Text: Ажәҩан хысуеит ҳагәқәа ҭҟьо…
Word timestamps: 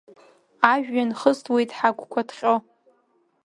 Ажәҩан 0.71 1.11
хысуеит 1.19 1.69
ҳагәқәа 1.77 2.21
ҭҟьо… 2.27 2.55